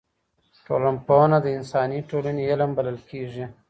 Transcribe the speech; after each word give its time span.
ټولنپوهنه 0.65 1.37
د 1.43 1.47
انساني 1.57 1.99
ټولني 2.09 2.43
علم 2.51 2.69
بلل 2.77 2.97
کیږي. 3.09 3.45